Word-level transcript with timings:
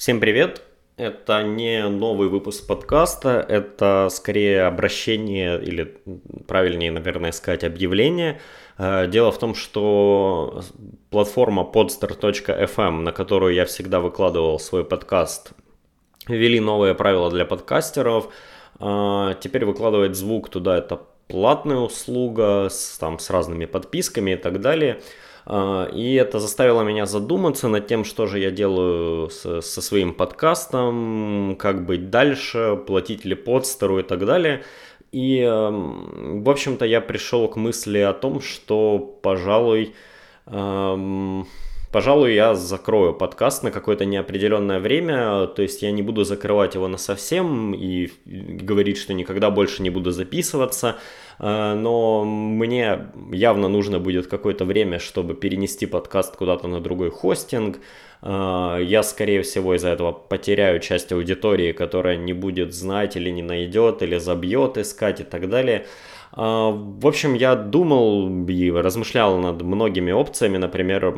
Всем 0.00 0.18
привет! 0.18 0.62
Это 0.96 1.42
не 1.42 1.86
новый 1.86 2.30
выпуск 2.30 2.66
подкаста, 2.66 3.44
это 3.46 4.08
скорее 4.10 4.62
обращение 4.62 5.62
или 5.62 5.98
правильнее, 6.48 6.90
наверное, 6.90 7.32
сказать 7.32 7.64
объявление. 7.64 8.40
Э, 8.78 9.06
дело 9.08 9.30
в 9.30 9.38
том, 9.38 9.54
что 9.54 10.62
платформа 11.10 11.70
podster.fm, 11.70 13.02
на 13.02 13.12
которую 13.12 13.52
я 13.52 13.66
всегда 13.66 14.00
выкладывал 14.00 14.58
свой 14.58 14.86
подкаст, 14.86 15.52
ввели 16.26 16.60
новые 16.60 16.94
правила 16.94 17.28
для 17.30 17.44
подкастеров. 17.44 18.32
Э, 18.80 19.34
теперь 19.38 19.66
выкладывать 19.66 20.16
звук 20.16 20.48
туда 20.48 20.78
это 20.78 20.98
платная 21.28 21.76
услуга 21.76 22.68
с, 22.70 22.96
там, 22.96 23.18
с 23.18 23.28
разными 23.28 23.66
подписками 23.66 24.30
и 24.30 24.36
так 24.36 24.62
далее. 24.62 25.02
А, 25.52 25.86
и 25.86 26.14
это 26.14 26.38
заставило 26.38 26.82
меня 26.82 27.06
задуматься 27.06 27.66
над 27.66 27.88
тем, 27.88 28.04
что 28.04 28.28
же 28.28 28.38
я 28.38 28.52
делаю 28.52 29.30
со, 29.30 29.60
своим 29.60 30.14
подкастом, 30.14 31.56
как 31.58 31.84
быть 31.84 32.08
дальше, 32.08 32.80
платить 32.86 33.24
ли 33.24 33.34
подстеру 33.34 33.98
и 33.98 34.04
так 34.04 34.24
далее. 34.24 34.62
И, 35.10 35.42
в 35.44 36.48
общем-то, 36.48 36.84
я 36.84 37.00
пришел 37.00 37.48
к 37.48 37.56
мысли 37.56 37.98
о 37.98 38.12
том, 38.12 38.40
что, 38.40 39.00
пожалуй, 39.22 39.92
пожалуй, 41.92 42.34
я 42.34 42.54
закрою 42.54 43.14
подкаст 43.14 43.62
на 43.62 43.70
какое-то 43.70 44.04
неопределенное 44.04 44.80
время, 44.80 45.46
то 45.46 45.62
есть 45.62 45.82
я 45.82 45.90
не 45.90 46.02
буду 46.02 46.24
закрывать 46.24 46.74
его 46.74 46.88
на 46.88 46.98
совсем 46.98 47.74
и 47.74 48.10
говорить, 48.24 48.98
что 48.98 49.12
никогда 49.12 49.50
больше 49.50 49.82
не 49.82 49.90
буду 49.90 50.10
записываться, 50.10 50.96
э, 51.38 51.74
но 51.74 52.24
мне 52.24 53.08
явно 53.32 53.68
нужно 53.68 53.98
будет 53.98 54.26
какое-то 54.26 54.64
время, 54.64 54.98
чтобы 54.98 55.34
перенести 55.34 55.86
подкаст 55.86 56.36
куда-то 56.36 56.68
на 56.68 56.80
другой 56.80 57.10
хостинг. 57.10 57.78
Э, 58.22 58.78
я, 58.82 59.02
скорее 59.02 59.42
всего, 59.42 59.74
из-за 59.74 59.88
этого 59.88 60.12
потеряю 60.12 60.80
часть 60.80 61.12
аудитории, 61.12 61.72
которая 61.72 62.16
не 62.16 62.32
будет 62.32 62.72
знать 62.72 63.16
или 63.16 63.30
не 63.30 63.42
найдет, 63.42 64.02
или 64.02 64.18
забьет 64.18 64.78
искать 64.78 65.20
и 65.20 65.24
так 65.24 65.48
далее. 65.48 65.86
А, 66.32 66.70
в 66.70 67.06
общем, 67.06 67.34
я 67.34 67.54
думал 67.56 68.46
и 68.46 68.70
размышлял 68.70 69.38
над 69.38 69.62
многими 69.62 70.12
опциями, 70.12 70.58
например, 70.58 71.12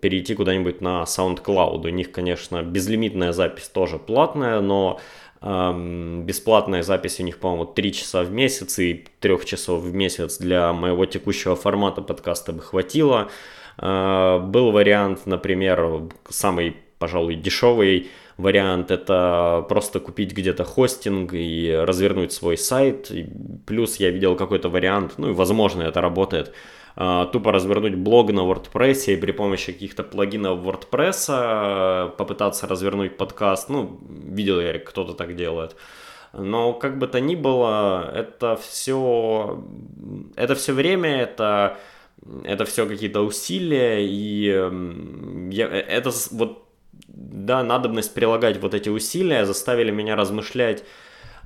перейти 0.00 0.34
куда-нибудь 0.34 0.80
на 0.80 1.02
SoundCloud. 1.02 1.86
У 1.86 1.88
них, 1.88 2.12
конечно, 2.12 2.62
безлимитная 2.62 3.32
запись 3.32 3.68
тоже 3.68 3.98
платная, 3.98 4.60
но 4.60 5.00
бесплатная 5.42 6.82
запись 6.82 7.20
у 7.20 7.22
них, 7.22 7.38
по-моему, 7.38 7.66
3 7.66 7.92
часа 7.92 8.22
в 8.22 8.32
месяц 8.32 8.78
и 8.78 9.04
3 9.20 9.44
часов 9.44 9.82
в 9.82 9.94
месяц 9.94 10.38
для 10.38 10.72
моего 10.72 11.04
текущего 11.06 11.54
формата 11.54 12.00
подкаста 12.00 12.52
бы 12.52 12.62
хватило. 12.62 13.28
А, 13.78 14.38
был 14.38 14.72
вариант, 14.72 15.26
например, 15.26 16.08
самый, 16.28 16.76
пожалуй, 16.98 17.34
дешевый, 17.34 18.08
вариант 18.36 18.90
это 18.90 19.64
просто 19.68 20.00
купить 20.00 20.32
где-то 20.32 20.64
хостинг 20.64 21.32
и 21.32 21.74
развернуть 21.74 22.32
свой 22.32 22.58
сайт. 22.58 23.10
И 23.10 23.26
плюс 23.66 23.96
я 23.96 24.10
видел 24.10 24.36
какой-то 24.36 24.68
вариант, 24.68 25.14
ну 25.16 25.30
и 25.30 25.32
возможно 25.32 25.82
это 25.82 26.00
работает, 26.00 26.52
а, 26.96 27.26
тупо 27.26 27.52
развернуть 27.52 27.94
блог 27.94 28.32
на 28.32 28.40
WordPress 28.40 29.12
и 29.12 29.16
при 29.16 29.32
помощи 29.32 29.72
каких-то 29.72 30.02
плагинов 30.02 30.60
WordPress 30.60 31.26
а, 31.28 32.08
попытаться 32.08 32.66
развернуть 32.66 33.16
подкаст. 33.16 33.68
Ну, 33.68 34.00
видел 34.08 34.60
я, 34.60 34.78
кто-то 34.78 35.14
так 35.14 35.36
делает. 35.36 35.76
Но 36.32 36.74
как 36.74 36.98
бы 36.98 37.06
то 37.06 37.20
ни 37.20 37.34
было, 37.34 38.10
это 38.14 38.56
все, 38.56 39.64
это 40.36 40.54
все 40.54 40.74
время, 40.74 41.22
это, 41.22 41.78
это 42.44 42.66
все 42.66 42.86
какие-то 42.86 43.22
усилия, 43.22 44.04
и 44.06 44.44
я, 45.50 45.66
э, 45.66 45.78
это 45.78 46.10
вот 46.32 46.65
да, 47.36 47.62
надобность 47.62 48.14
прилагать 48.14 48.60
вот 48.60 48.72
эти 48.74 48.88
усилия 48.88 49.44
заставили 49.44 49.90
меня 49.90 50.16
размышлять 50.16 50.82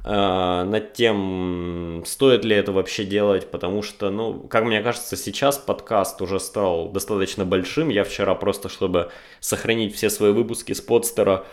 э, 0.05 0.63
над 0.65 0.93
тем, 0.93 2.05
стоит 2.07 2.45
ли 2.45 2.55
это 2.55 2.71
вообще 2.71 3.05
делать, 3.05 3.51
потому 3.51 3.83
что, 3.83 4.11
ну, 4.11 4.35
как 4.35 4.65
мне 4.65 4.83
кажется, 4.83 5.17
сейчас 5.17 5.59
подкаст 5.59 6.23
уже 6.23 6.39
стал 6.39 6.91
достаточно 6.91 7.45
большим. 7.45 7.89
Я 7.89 8.05
вчера 8.05 8.37
просто, 8.37 8.69
чтобы 8.69 9.11
сохранить 9.41 9.95
все 9.95 10.11
свои 10.11 10.31
выпуски 10.31 10.73
с 10.75 10.81
подстера, 10.81 11.45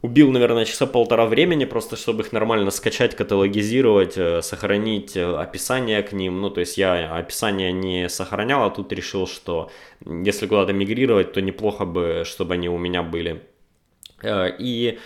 убил, 0.00 0.30
наверное, 0.30 0.64
часа 0.64 0.86
полтора 0.86 1.26
времени, 1.26 1.66
просто 1.66 1.96
чтобы 1.96 2.22
их 2.22 2.32
нормально 2.32 2.70
скачать, 2.70 3.14
каталогизировать, 3.14 4.16
э, 4.16 4.40
сохранить 4.40 5.18
э, 5.18 5.36
описание 5.36 6.02
к 6.02 6.12
ним. 6.12 6.40
Ну, 6.40 6.48
то 6.48 6.60
есть 6.60 6.78
я 6.78 7.14
описание 7.14 7.72
не 7.72 8.08
сохранял, 8.08 8.64
а 8.64 8.70
тут 8.70 8.90
решил, 8.90 9.26
что 9.26 9.70
если 10.06 10.46
куда-то 10.46 10.72
мигрировать, 10.72 11.34
то 11.34 11.42
неплохо 11.42 11.84
бы, 11.84 12.22
чтобы 12.24 12.54
они 12.54 12.70
у 12.70 12.78
меня 12.78 13.02
были. 13.02 13.51
Э, 14.22 14.50
и 14.58 14.98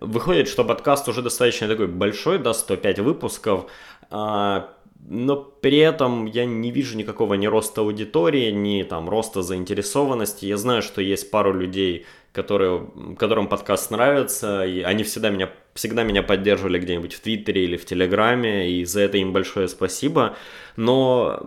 выходит, 0.00 0.48
что 0.48 0.64
подкаст 0.64 1.08
уже 1.08 1.22
достаточно 1.22 1.68
такой 1.68 1.86
большой, 1.86 2.38
да, 2.38 2.52
105 2.52 2.98
выпусков, 3.00 3.66
а, 4.10 4.70
но 5.06 5.36
при 5.36 5.78
этом 5.78 6.26
я 6.26 6.46
не 6.46 6.70
вижу 6.70 6.96
никакого 6.96 7.34
ни 7.34 7.46
роста 7.46 7.82
аудитории, 7.82 8.50
ни 8.50 8.82
там 8.84 9.08
роста 9.10 9.42
заинтересованности. 9.42 10.46
Я 10.46 10.56
знаю, 10.56 10.82
что 10.82 11.02
есть 11.02 11.30
пару 11.30 11.52
людей, 11.52 12.06
которые, 12.32 12.88
которым 13.18 13.46
подкаст 13.46 13.90
нравится, 13.90 14.64
и 14.64 14.80
они 14.80 15.04
всегда 15.04 15.28
меня, 15.28 15.50
всегда 15.74 16.04
меня 16.04 16.22
поддерживали 16.22 16.78
где-нибудь 16.78 17.12
в 17.12 17.20
Твиттере 17.20 17.64
или 17.64 17.76
в 17.76 17.84
Телеграме, 17.84 18.70
и 18.70 18.84
за 18.86 19.02
это 19.02 19.18
им 19.18 19.32
большое 19.32 19.68
спасибо. 19.68 20.36
Но, 20.76 21.38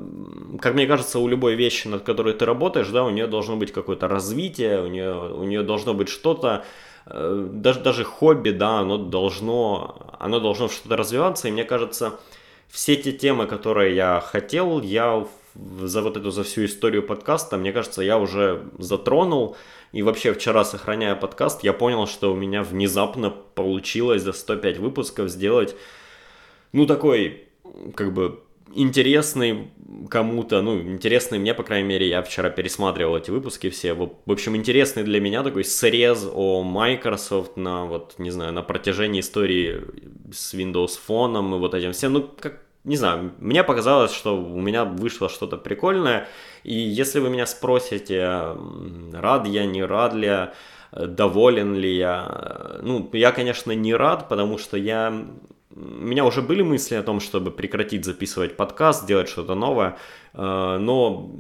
как 0.62 0.76
мне 0.76 0.86
кажется, 0.86 1.18
у 1.18 1.28
любой 1.28 1.56
вещи, 1.56 1.88
над 1.88 2.04
которой 2.04 2.36
ты 2.36 2.46
работаешь, 2.46 2.90
да, 2.90 3.04
у 3.04 3.10
нее 3.10 3.26
должно 3.26 3.58
быть 3.58 3.74
какое-то 3.74 4.08
развитие, 4.08 4.84
у 4.84 4.88
нее, 4.88 5.34
у 5.34 5.44
нее 5.44 5.64
должно 5.64 5.96
быть 5.96 6.10
что-то, 6.10 6.64
даже, 7.10 7.80
даже 7.80 8.04
хобби, 8.04 8.50
да, 8.50 8.80
оно 8.80 8.98
должно, 8.98 10.16
оно 10.20 10.40
должно 10.40 10.68
что-то 10.68 10.98
развиваться, 10.98 11.48
и 11.48 11.52
мне 11.52 11.64
кажется, 11.64 12.20
все 12.68 12.96
те 12.96 13.12
темы, 13.12 13.48
которые 13.48 13.96
я 13.96 14.20
хотел, 14.20 14.82
я 14.82 15.26
за 15.56 16.02
вот 16.02 16.18
эту, 16.18 16.32
за 16.32 16.44
всю 16.44 16.66
историю 16.66 17.04
подкаста, 17.04 17.58
мне 17.58 17.72
кажется, 17.72 18.02
я 18.02 18.18
уже 18.18 18.64
затронул, 18.78 19.56
и 19.94 20.04
вообще 20.04 20.34
вчера, 20.34 20.66
сохраняя 20.66 21.16
подкаст, 21.16 21.64
я 21.64 21.74
понял, 21.74 22.08
что 22.08 22.34
у 22.34 22.36
меня 22.36 22.62
внезапно 22.62 23.30
получилось 23.30 24.24
за 24.24 24.34
105 24.34 24.78
выпусков 24.78 25.30
сделать, 25.30 25.76
ну, 26.74 26.86
такой, 26.86 27.48
как 27.96 28.14
бы, 28.14 28.42
интересный 28.74 29.72
кому-то, 30.10 30.62
ну, 30.62 30.80
интересный 30.80 31.40
мне, 31.40 31.54
по 31.54 31.64
крайней 31.64 31.88
мере, 31.88 32.08
я 32.08 32.22
вчера 32.22 32.50
пересматривал 32.50 33.18
эти 33.18 33.32
выпуски 33.32 33.70
все, 33.70 33.94
в 33.94 34.12
общем, 34.28 34.56
интересный 34.56 35.04
для 35.04 35.20
меня 35.20 35.44
такой 35.44 35.64
срез 35.64 36.28
о 36.32 36.64
Microsoft 36.64 37.58
на, 37.58 37.86
вот, 37.86 38.16
не 38.18 38.32
знаю, 38.32 38.54
на 38.54 38.62
протяжении 38.62 39.22
истории 39.22 39.82
с 40.32 40.54
Windows 40.54 41.00
фоном 41.00 41.56
и 41.56 41.58
вот 41.58 41.74
этим 41.74 41.94
всем, 41.94 42.14
ну, 42.14 42.30
как, 42.40 42.62
не 42.84 42.96
знаю, 42.96 43.32
мне 43.40 43.64
показалось, 43.64 44.14
что 44.14 44.38
у 44.38 44.60
меня 44.60 44.86
вышло 44.86 45.30
что-то 45.30 45.58
прикольное, 45.58 46.28
и 46.64 46.74
если 46.74 47.20
вы 47.20 47.30
меня 47.30 47.46
спросите, 47.46 48.56
рад 49.14 49.48
я, 49.48 49.66
не 49.66 49.84
рад 49.84 50.14
ли 50.14 50.28
я, 50.28 50.54
доволен 50.92 51.76
ли 51.76 51.96
я, 51.96 52.80
ну, 52.82 53.10
я, 53.14 53.32
конечно, 53.32 53.72
не 53.72 53.94
рад, 53.94 54.30
потому 54.30 54.58
что 54.58 54.78
я 54.78 55.28
у 55.78 56.06
меня 56.06 56.26
уже 56.26 56.42
были 56.42 56.64
мысли 56.64 56.96
о 56.96 57.04
том, 57.04 57.20
чтобы 57.20 57.52
прекратить 57.52 58.04
записывать 58.04 58.58
подкаст, 58.58 59.06
делать 59.06 59.30
что-то 59.30 59.54
новое, 59.54 59.98
э, 60.34 60.78
но 60.80 61.32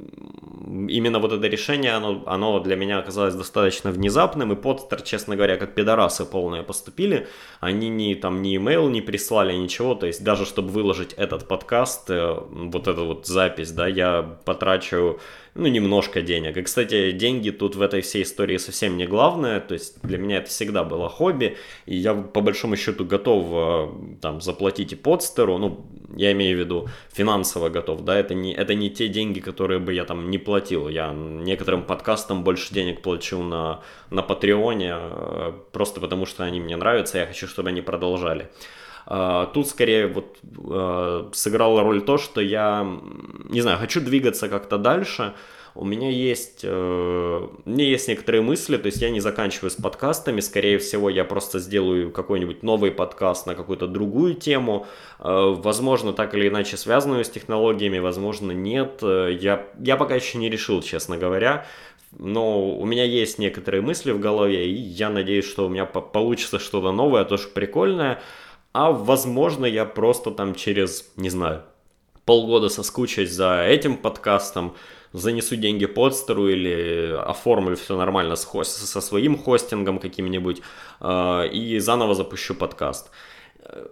именно 0.87 1.19
вот 1.19 1.33
это 1.33 1.47
решение, 1.47 1.93
оно, 1.93 2.23
оно 2.27 2.59
для 2.59 2.75
меня 2.75 2.99
оказалось 2.99 3.33
достаточно 3.33 3.91
внезапным, 3.91 4.53
и 4.53 4.55
подстер, 4.55 5.01
честно 5.01 5.35
говоря, 5.35 5.57
как 5.57 5.73
пидорасы 5.73 6.23
полные 6.25 6.61
поступили, 6.61 7.27
они 7.61 7.89
ни, 7.89 8.13
там, 8.13 8.41
ни 8.43 8.57
email 8.57 8.89
не 8.91 9.01
прислали, 9.01 9.53
ничего, 9.53 9.95
то 9.95 10.05
есть 10.05 10.23
даже 10.23 10.45
чтобы 10.45 10.69
выложить 10.69 11.13
этот 11.13 11.47
подкаст, 11.47 12.09
э, 12.11 12.37
вот 12.49 12.87
эту 12.87 13.05
вот 13.05 13.25
запись, 13.25 13.71
да, 13.71 13.87
я 13.87 14.37
потрачу 14.45 15.19
ну, 15.57 15.67
немножко 15.67 16.21
денег. 16.21 16.55
И, 16.57 16.61
кстати, 16.61 17.11
деньги 17.11 17.49
тут 17.49 17.75
в 17.75 17.81
этой 17.81 18.01
всей 18.01 18.21
истории 18.21 18.57
совсем 18.57 18.95
не 18.95 19.07
главное, 19.07 19.59
то 19.59 19.73
есть 19.73 19.99
для 20.03 20.19
меня 20.19 20.37
это 20.37 20.49
всегда 20.49 20.83
было 20.83 21.09
хобби, 21.09 21.57
и 21.87 21.95
я 21.95 22.13
по 22.13 22.41
большому 22.41 22.75
счету 22.75 23.05
готов 23.05 23.45
э, 23.49 24.17
там 24.21 24.39
заплатить 24.39 24.93
и 24.93 24.95
подстеру, 24.95 25.57
ну, 25.57 25.85
я 26.15 26.31
имею 26.31 26.57
в 26.57 26.59
виду 26.59 26.89
финансово 27.11 27.69
готов, 27.69 28.01
да, 28.01 28.19
это 28.19 28.35
не, 28.35 28.53
это 28.53 28.75
не 28.75 28.91
те 28.91 29.07
деньги, 29.07 29.39
которые 29.39 29.79
бы 29.79 29.93
я 29.93 30.05
там 30.05 30.29
не 30.29 30.37
платил, 30.37 30.89
я 30.89 31.11
некоторым 31.11 31.83
подкастам 31.83 32.43
больше 32.43 32.73
денег 32.73 33.01
плачу 33.01 33.41
на, 33.41 33.81
на 34.11 34.21
Патреоне, 34.21 34.93
э, 34.93 35.53
просто 35.71 35.99
потому 35.99 36.27
что 36.27 36.43
они 36.43 36.59
мне 36.59 36.77
нравятся, 36.77 37.17
я 37.17 37.25
хочу, 37.25 37.47
чтобы 37.47 37.69
они 37.69 37.81
продолжали. 37.81 38.49
А, 39.09 39.45
тут 39.47 39.67
скорее 39.67 40.07
вот 40.07 40.37
а, 40.69 41.29
сыграла 41.33 41.81
роль 41.81 42.01
то, 42.01 42.17
что 42.17 42.41
я, 42.41 42.85
не 43.49 43.61
знаю, 43.61 43.79
хочу 43.79 44.01
двигаться 44.01 44.49
как-то 44.49 44.77
дальше, 44.77 45.33
у 45.77 45.85
меня 45.85 46.09
есть, 46.09 46.61
э, 46.63 47.47
меня 47.65 47.85
есть 47.85 48.07
некоторые 48.07 48.41
мысли, 48.41 48.77
то 48.77 48.87
есть 48.87 48.99
я 48.99 49.11
не 49.11 49.19
заканчиваю 49.19 49.69
с 49.69 49.75
подкастами, 49.75 50.39
скорее 50.39 50.79
всего 50.79 51.07
я 51.07 51.23
просто 51.23 51.59
сделаю 51.59 52.11
какой-нибудь 52.11 52.63
новый 52.63 52.89
подкаст 52.89 53.45
на 53.45 53.53
какую-то 53.53 53.85
другую 53.85 54.33
тему, 54.33 54.87
э, 55.19 55.23
возможно 55.23 56.13
так 56.13 56.33
или 56.33 56.47
иначе 56.47 56.77
связанную 56.77 57.23
с 57.23 57.29
технологиями, 57.29 57.99
возможно 57.99 58.51
нет, 58.53 58.99
э, 59.03 59.37
я, 59.39 59.67
я 59.79 59.97
пока 59.97 60.15
еще 60.15 60.39
не 60.39 60.49
решил, 60.49 60.81
честно 60.81 61.15
говоря, 61.15 61.67
но 62.17 62.75
у 62.75 62.85
меня 62.85 63.03
есть 63.03 63.37
некоторые 63.37 63.81
мысли 63.81 64.09
в 64.11 64.19
голове, 64.19 64.67
и 64.67 64.73
я 64.73 65.11
надеюсь, 65.11 65.45
что 65.45 65.67
у 65.67 65.69
меня 65.69 65.85
получится 65.85 66.57
что-то 66.57 66.91
новое, 66.91 67.23
тоже 67.23 67.49
прикольное. 67.49 68.19
А 68.73 68.91
возможно, 68.91 69.65
я 69.65 69.85
просто 69.85 70.31
там 70.31 70.55
через, 70.55 71.09
не 71.15 71.29
знаю, 71.29 71.63
полгода 72.25 72.69
соскучусь 72.69 73.31
за 73.31 73.63
этим 73.65 73.97
подкастом, 73.97 74.75
занесу 75.13 75.55
деньги 75.55 75.85
подстеру 75.85 76.49
или 76.49 77.15
оформлю 77.25 77.75
все 77.75 77.97
нормально 77.97 78.35
с 78.35 78.45
хост... 78.45 78.77
со 78.77 79.01
своим 79.01 79.37
хостингом 79.37 79.99
каким-нибудь 79.99 80.61
э, 80.99 81.47
и 81.47 81.79
заново 81.79 82.13
запущу 82.13 82.53
подкаст. 82.53 83.09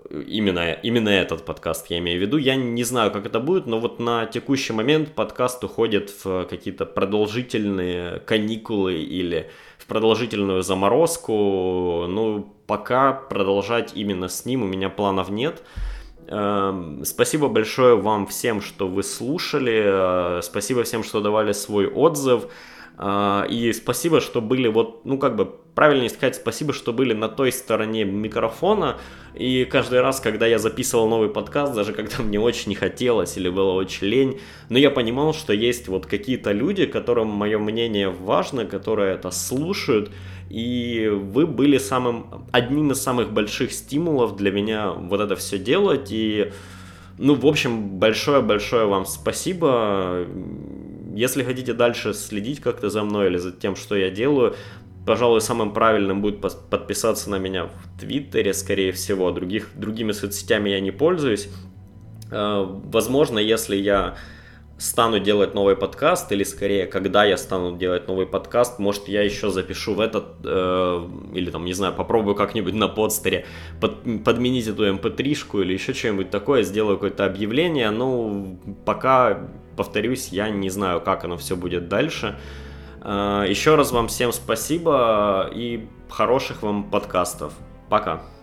Именно, 0.09 0.71
именно 0.71 1.09
этот 1.09 1.43
подкаст 1.43 1.87
я 1.89 1.97
имею 1.97 2.19
в 2.19 2.21
виду. 2.21 2.37
Я 2.37 2.55
не 2.55 2.83
знаю, 2.83 3.11
как 3.11 3.25
это 3.25 3.39
будет, 3.39 3.65
но 3.65 3.79
вот 3.79 3.99
на 3.99 4.25
текущий 4.25 4.71
момент 4.71 5.13
подкаст 5.13 5.63
уходит 5.63 6.13
в 6.23 6.45
какие-то 6.45 6.85
продолжительные 6.85 8.19
каникулы 8.19 8.95
или 8.95 9.49
в 9.77 9.85
продолжительную 9.85 10.63
заморозку. 10.63 12.05
Ну, 12.07 12.54
пока 12.67 13.13
продолжать 13.13 13.91
именно 13.95 14.27
с 14.27 14.45
ним 14.45 14.63
у 14.63 14.67
меня 14.67 14.89
планов 14.89 15.29
нет. 15.29 15.63
Эм, 16.27 17.05
спасибо 17.05 17.47
большое 17.49 17.95
вам 17.95 18.25
всем, 18.27 18.61
что 18.61 18.87
вы 18.87 19.03
слушали. 19.03 20.39
Э, 20.39 20.41
спасибо 20.41 20.83
всем, 20.83 21.03
что 21.03 21.21
давали 21.21 21.51
свой 21.51 21.87
отзыв. 21.87 22.47
Э, 22.97 23.45
и 23.47 23.71
спасибо, 23.73 24.21
что 24.21 24.41
были 24.41 24.67
вот, 24.67 25.05
ну 25.05 25.19
как 25.19 25.35
бы 25.35 25.45
правильнее 25.75 26.09
сказать, 26.09 26.35
спасибо, 26.35 26.73
что 26.73 26.93
были 26.93 27.13
на 27.13 27.29
той 27.29 27.51
стороне 27.51 28.05
микрофона. 28.05 28.97
И 29.35 29.65
каждый 29.65 30.01
раз, 30.01 30.21
когда 30.21 30.47
я 30.47 30.57
записывал 30.57 31.09
новый 31.09 31.29
подкаст, 31.29 31.75
даже 31.75 31.93
когда 31.93 32.23
мне 32.23 32.39
очень 32.39 32.69
не 32.69 32.75
хотелось 32.75 33.37
или 33.37 33.49
было 33.49 33.73
очень 33.73 34.07
лень, 34.07 34.39
но 34.69 34.79
я 34.79 34.89
понимал, 34.89 35.33
что 35.33 35.53
есть 35.53 35.87
вот 35.89 36.05
какие-то 36.05 36.53
люди, 36.53 36.85
которым 36.85 37.27
мое 37.27 37.59
мнение 37.59 38.09
важно, 38.09 38.65
которые 38.65 39.13
это 39.13 39.29
слушают, 39.31 40.11
и 40.49 41.07
вы 41.11 41.47
были 41.47 41.77
самым, 41.77 42.47
одним 42.51 42.91
из 42.91 43.01
самых 43.01 43.31
больших 43.33 43.71
стимулов 43.71 44.35
для 44.35 44.51
меня 44.51 44.91
вот 44.91 45.19
это 45.19 45.35
все 45.35 45.57
делать, 45.57 46.11
и 46.11 46.51
ну, 47.17 47.35
в 47.35 47.45
общем, 47.45 47.97
большое-большое 47.97 48.87
вам 48.87 49.05
спасибо. 49.05 50.25
Если 51.13 51.43
хотите 51.43 51.73
дальше 51.73 52.13
следить 52.13 52.59
как-то 52.59 52.89
за 52.89 53.03
мной 53.03 53.27
или 53.27 53.37
за 53.37 53.53
тем, 53.53 53.75
что 53.75 53.95
я 53.95 54.09
делаю, 54.09 54.55
пожалуй, 55.05 55.39
самым 55.39 55.71
правильным 55.73 56.21
будет 56.21 56.41
подписаться 56.41 57.29
на 57.29 57.37
меня 57.37 57.65
в 57.67 57.99
Твиттере, 57.99 58.53
скорее 58.53 58.91
всего. 58.91 59.31
Других, 59.31 59.69
другими 59.75 60.11
соцсетями 60.11 60.69
я 60.71 60.81
не 60.81 60.91
пользуюсь. 60.91 61.47
Э, 62.31 62.65
возможно, 62.67 63.39
если 63.39 63.77
я 63.77 64.15
стану 64.77 65.19
делать 65.19 65.53
новый 65.53 65.75
подкаст, 65.75 66.31
или 66.31 66.43
скорее, 66.43 66.85
когда 66.85 67.23
я 67.23 67.37
стану 67.37 67.77
делать 67.77 68.07
новый 68.07 68.27
подкаст, 68.27 68.79
может, 68.79 69.07
я 69.07 69.21
еще 69.21 69.49
запишу 69.49 69.93
в 69.93 69.99
этот, 69.99 70.25
э, 70.43 71.07
или 71.33 71.49
там, 71.49 71.65
не 71.65 71.73
знаю, 71.73 71.93
попробую 71.93 72.35
как-нибудь 72.35 72.73
на 72.73 72.87
подстере 72.87 73.45
под, 73.79 74.23
подменить 74.23 74.67
эту 74.67 74.85
mp3-шку 74.87 75.57
эм 75.57 75.63
или 75.63 75.73
еще 75.73 75.93
что-нибудь 75.93 76.29
такое, 76.29 76.63
сделаю 76.63 76.97
какое-то 76.97 77.25
объявление, 77.25 77.89
ну, 77.91 78.59
пока, 78.85 79.47
повторюсь, 79.77 80.29
я 80.29 80.49
не 80.49 80.69
знаю, 80.69 81.01
как 81.01 81.23
оно 81.23 81.37
все 81.37 81.55
будет 81.55 81.87
дальше. 81.87 82.37
Э, 83.01 83.45
еще 83.47 83.75
раз 83.75 83.91
вам 83.91 84.07
всем 84.07 84.33
спасибо 84.33 85.49
и 85.53 85.87
хороших 86.09 86.63
вам 86.63 86.89
подкастов. 86.89 87.53
Пока. 87.89 88.34